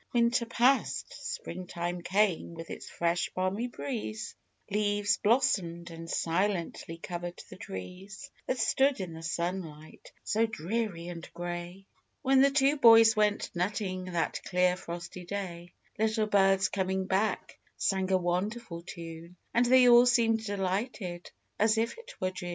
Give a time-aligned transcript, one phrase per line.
[0.13, 4.33] Winter passed; Spring time came with its fresh, balmy breeze;
[4.71, 11.31] Leaves blossomed, and silently covered the trees That stood in the sunlight, so dreary and
[11.35, 11.85] grey,
[12.23, 18.11] When the two boys went nutting that clear, frosty day; Little birds coming back, sang
[18.11, 21.29] a wonderful tune, And they all seemed delighted,
[21.59, 22.49] as if it were June.